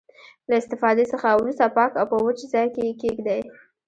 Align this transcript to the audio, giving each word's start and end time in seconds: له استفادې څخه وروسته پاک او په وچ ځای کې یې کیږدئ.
له 0.49 0.55
استفادې 0.61 1.05
څخه 1.13 1.27
وروسته 1.39 1.73
پاک 1.77 1.91
او 1.99 2.05
په 2.11 2.17
وچ 2.25 2.39
ځای 2.53 2.67
کې 2.73 2.81
یې 2.87 2.93
کیږدئ. 3.01 3.41